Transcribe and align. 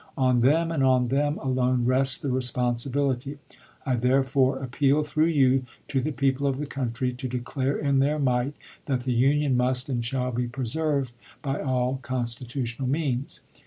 On 0.17 0.39
them, 0.41 0.71
and 0.71 0.83
on 0.83 1.09
them 1.09 1.37
alone, 1.37 1.85
rests 1.85 2.17
the 2.17 2.31
responsibility... 2.31 3.37
I 3.85 3.97
therefore 3.97 4.57
appeal 4.57 5.03
through 5.03 5.27
you 5.27 5.65
to 5.89 6.01
the 6.01 6.11
people 6.11 6.47
of 6.47 6.57
the 6.57 6.65
country 6.65 7.13
to 7.13 7.27
declare 7.27 7.77
in 7.77 7.99
their 7.99 8.17
might 8.17 8.55
that 8.85 9.01
the 9.01 9.13
Union 9.13 9.55
must 9.55 9.89
and 9.89 10.03
shall 10.03 10.31
be 10.31 10.47
preserved 10.47 11.11
by 11.43 11.61
all 11.61 11.99
constitu 12.01 12.63
BuChanan, 12.63 12.77
tional 12.79 12.87
means. 12.87 13.41